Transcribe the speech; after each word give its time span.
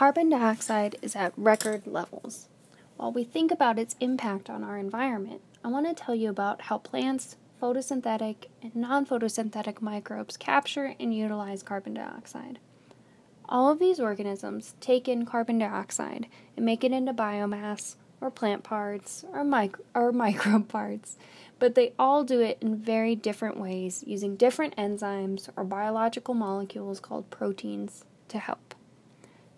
carbon 0.00 0.30
dioxide 0.30 0.96
is 1.02 1.14
at 1.14 1.30
record 1.36 1.86
levels. 1.86 2.48
While 2.96 3.12
we 3.12 3.22
think 3.22 3.50
about 3.50 3.78
its 3.78 3.96
impact 4.00 4.48
on 4.48 4.64
our 4.64 4.78
environment, 4.78 5.42
I 5.62 5.68
want 5.68 5.86
to 5.86 5.92
tell 5.92 6.14
you 6.14 6.30
about 6.30 6.62
how 6.62 6.78
plants, 6.78 7.36
photosynthetic, 7.60 8.46
and 8.62 8.74
non 8.74 9.04
photosynthetic 9.04 9.82
microbes 9.82 10.38
capture 10.38 10.94
and 10.98 11.14
utilize 11.14 11.62
carbon 11.62 11.92
dioxide. 11.92 12.58
All 13.46 13.70
of 13.70 13.78
these 13.78 14.00
organisms 14.00 14.74
take 14.80 15.06
in 15.06 15.26
carbon 15.26 15.58
dioxide 15.58 16.28
and 16.56 16.64
make 16.64 16.82
it 16.82 16.92
into 16.92 17.12
biomass, 17.12 17.96
or 18.22 18.30
plant 18.30 18.64
parts, 18.64 19.26
or, 19.34 19.44
mic- 19.44 19.76
or 19.94 20.12
microbe 20.24 20.68
parts, 20.68 21.18
but 21.58 21.74
they 21.74 21.92
all 21.98 22.24
do 22.24 22.40
it 22.40 22.56
in 22.62 22.74
very 22.74 23.14
different 23.14 23.60
ways 23.60 24.02
using 24.06 24.34
different 24.34 24.74
enzymes 24.76 25.50
or 25.58 25.64
biological 25.64 26.32
molecules 26.32 27.00
called 27.00 27.28
proteins 27.28 28.06
to 28.28 28.38
help. 28.38 28.74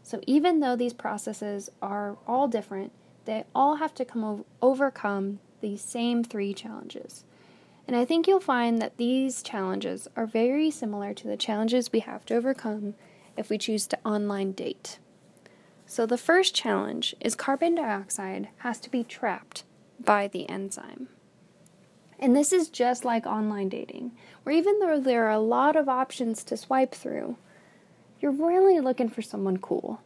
So, 0.03 0.21
even 0.27 0.61
though 0.61 0.77
these 0.77 0.93
processes 0.93 1.71
are 1.81 2.17
all 2.27 2.49
different, 2.49 2.93
they 3.25 3.45
all 3.55 3.77
have 3.77 3.95
to 3.95 4.05
come 4.05 4.45
overcome 4.61 5.39
these 5.61 5.81
same 5.81 6.25
three 6.25 6.53
challenges. 6.53 7.25
And 7.87 7.97
I 7.97 8.05
think 8.05 8.27
you'll 8.27 8.41
find 8.41 8.81
that 8.81 8.97
these 8.97 9.43
challenges 9.43 10.09
are 10.17 10.27
very 10.27 10.71
similar 10.71 11.15
to 11.15 11.29
the 11.29 11.37
challenges 11.37 11.93
we 11.93 12.01
have 12.01 12.25
to 12.27 12.35
overcome 12.35 12.95
if 13.37 13.49
we 13.49 13.59
choose 13.59 13.87
to 13.89 13.99
online 14.05 14.53
date. 14.53 14.99
So, 15.87 16.07
the 16.07 16.19
first 16.19 16.55
challenge 16.55 17.15
is 17.21 17.35
carbon 17.35 17.75
dioxide 17.75 18.49
has 18.59 18.81
to 18.81 18.91
be 18.91 19.05
trapped 19.05 19.65
by 20.03 20.27
the 20.27 20.49
enzyme. 20.49 21.09
And 22.19 22.37
this 22.37 22.53
is 22.53 22.69
just 22.69 23.05
like 23.05 23.27
online 23.27 23.69
dating, 23.69 24.13
where 24.43 24.55
even 24.55 24.79
though 24.79 25.01
there 25.01 25.27
are 25.27 25.33
a 25.33 25.39
lot 25.39 25.75
of 25.75 25.89
options 25.89 26.45
to 26.45 26.57
swipe 26.57 26.95
through, 26.95 27.37
you're 28.23 28.31
really 28.31 28.81
looking 28.81 29.09
for 29.09 29.21
someone 29.21 29.59
cool. 29.59 30.01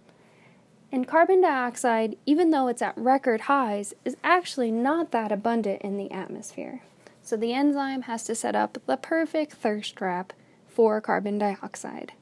And 0.91 1.07
carbon 1.07 1.43
dioxide, 1.43 2.17
even 2.25 2.51
though 2.51 2.69
it's 2.69 2.81
at 2.81 2.97
record 2.97 3.43
highs, 3.43 3.95
is 4.05 4.17
actually 4.25 4.71
not 4.71 5.11
that 5.11 5.31
abundant 5.31 5.83
in 5.83 5.99
the 5.99 6.11
atmosphere. 6.11 6.83
So 7.23 7.37
the 7.37 7.53
enzyme 7.53 8.03
has 8.03 8.25
to 8.25 8.35
set 8.35 8.57
up 8.57 8.79
the 8.87 8.97
perfect 8.97 9.55
thirst 9.55 9.97
trap 9.97 10.33
for 10.67 11.01
carbon 11.01 11.39
dioxide. 11.39 12.13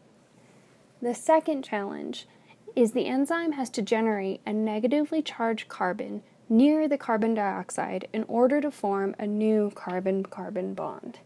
The 1.00 1.14
second 1.14 1.62
challenge 1.62 2.26
is 2.74 2.92
the 2.92 3.06
enzyme 3.06 3.52
has 3.52 3.70
to 3.70 3.82
generate 3.82 4.40
a 4.46 4.52
negatively 4.52 5.22
charged 5.22 5.68
carbon 5.68 6.22
near 6.48 6.88
the 6.88 6.98
carbon 6.98 7.34
dioxide 7.34 8.08
in 8.12 8.24
order 8.24 8.60
to 8.60 8.70
form 8.70 9.14
a 9.18 9.26
new 9.26 9.70
carbon 9.74 10.24
carbon 10.24 10.74
bond. 10.74 11.18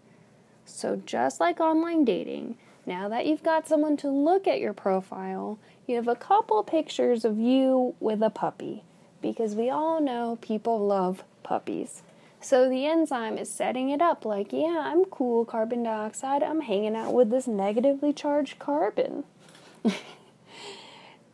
So, 0.64 1.00
just 1.06 1.40
like 1.40 1.60
online 1.60 2.04
dating, 2.04 2.56
now 2.88 3.06
that 3.10 3.26
you've 3.26 3.42
got 3.42 3.68
someone 3.68 3.98
to 3.98 4.08
look 4.08 4.48
at 4.48 4.60
your 4.60 4.72
profile, 4.72 5.58
you 5.86 5.94
have 5.96 6.08
a 6.08 6.16
couple 6.16 6.62
pictures 6.64 7.22
of 7.22 7.38
you 7.38 7.94
with 8.00 8.22
a 8.22 8.30
puppy 8.30 8.82
because 9.20 9.54
we 9.54 9.68
all 9.68 10.00
know 10.00 10.38
people 10.40 10.84
love 10.84 11.22
puppies. 11.42 12.02
So 12.40 12.68
the 12.68 12.86
enzyme 12.86 13.36
is 13.36 13.50
setting 13.50 13.90
it 13.90 14.00
up 14.00 14.24
like, 14.24 14.54
yeah, 14.54 14.84
I'm 14.86 15.04
cool, 15.04 15.44
carbon 15.44 15.82
dioxide. 15.82 16.42
I'm 16.42 16.62
hanging 16.62 16.96
out 16.96 17.12
with 17.12 17.30
this 17.30 17.46
negatively 17.46 18.12
charged 18.14 18.58
carbon. 18.58 19.24
the 19.82 19.92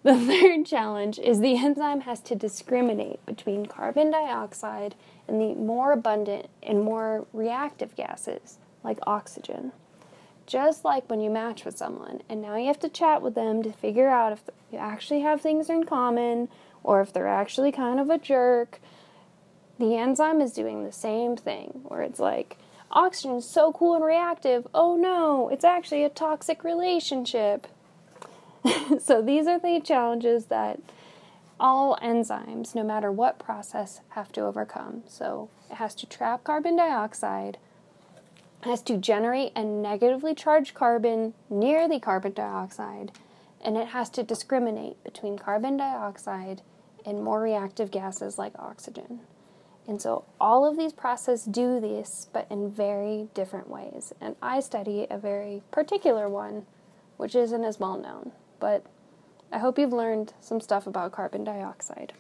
third 0.03 0.67
challenge 0.67 1.21
is 1.21 1.39
the 1.39 1.57
enzyme 1.57 2.01
has 2.01 2.21
to 2.23 2.35
discriminate 2.35 3.25
between 3.27 3.67
carbon 3.67 4.11
dioxide 4.11 4.97
and 5.29 5.41
the 5.41 5.55
more 5.55 5.93
abundant 5.93 6.49
and 6.65 6.83
more 6.83 7.27
reactive 7.33 7.95
gases 7.95 8.59
like 8.83 8.99
oxygen. 9.07 9.71
Just 10.47 10.85
like 10.85 11.09
when 11.09 11.21
you 11.21 11.31
match 11.31 11.65
with 11.65 11.79
someone 11.79 12.23
and 12.29 12.43
now 12.43 12.57
you 12.57 12.67
have 12.67 12.81
to 12.81 12.89
chat 12.89 13.23
with 13.23 13.35
them 13.35 13.63
to 13.63 13.73
figure 13.73 14.09
out 14.09 14.33
if 14.33 14.43
you 14.71 14.79
actually 14.79 15.21
have 15.21 15.41
things 15.41 15.71
in 15.71 15.85
common 15.85 16.49
or 16.83 17.01
if 17.01 17.13
they're 17.13 17.27
actually 17.27 17.73
kind 17.73 17.99
of 17.99 18.11
a 18.11 18.19
jerk. 18.19 18.81
The 19.79 19.97
enzyme 19.97 20.41
is 20.41 20.53
doing 20.53 20.85
the 20.85 20.93
same 20.93 21.37
thing 21.37 21.81
where 21.85 22.03
it's 22.03 22.21
like, 22.21 22.59
oxygen 22.91 23.37
is 23.37 23.49
so 23.49 23.73
cool 23.73 23.95
and 23.95 24.05
reactive. 24.05 24.67
Oh 24.75 24.97
no, 24.97 25.49
it's 25.49 25.65
actually 25.65 26.05
a 26.05 26.11
toxic 26.11 26.63
relationship. 26.63 27.67
so 29.01 29.21
these 29.21 29.47
are 29.47 29.59
the 29.59 29.81
challenges 29.83 30.47
that 30.47 30.81
all 31.59 31.99
enzymes, 32.03 32.75
no 32.75 32.83
matter 32.83 33.11
what 33.11 33.39
process, 33.39 34.01
have 34.11 34.33
to 34.33 34.43
overcome. 34.43 35.03
So 35.07 35.49
it 35.71 35.77
has 35.77 35.95
to 35.97 36.07
trap 36.07 36.45
carbon 36.45 36.77
dioxide, 36.77 37.59
has 38.65 38.83
to 38.83 38.97
generate 38.97 39.53
a 39.55 39.63
negatively 39.63 40.35
charged 40.35 40.75
carbon 40.75 41.35
near 41.51 41.87
the 41.89 42.01
carbon 42.01 42.33
dioxide, 42.33 43.13
and 43.61 43.77
it 43.77 43.89
has 43.89 44.09
to 44.11 44.23
discriminate 44.23 45.03
between 45.05 45.39
carbon 45.39 45.77
dioxide 45.77 46.63
and 47.05 47.23
more 47.23 47.43
reactive 47.43 47.91
gases 47.91 48.39
like 48.39 48.53
oxygen. 48.59 49.21
And 49.87 50.01
so 50.01 50.25
all 50.41 50.65
of 50.65 50.79
these 50.79 50.95
processes 50.95 51.45
do 51.45 51.79
this, 51.79 52.27
but 52.33 52.47
in 52.51 52.71
very 52.71 53.29
different 53.35 53.69
ways. 53.69 54.15
And 54.21 54.35
I 54.41 54.61
study 54.61 55.07
a 55.11 55.19
very 55.19 55.63
particular 55.71 56.27
one, 56.27 56.65
which 57.19 57.35
isn't 57.35 57.65
as 57.65 57.79
well 57.79 57.99
known. 57.99 58.33
But 58.61 58.87
I 59.53 59.59
hope 59.59 59.79
you've 59.79 59.93
learned 59.93 60.33
some 60.41 60.61
stuff 60.61 60.87
about 60.87 61.13
carbon 61.13 61.45
dioxide. 61.45 62.15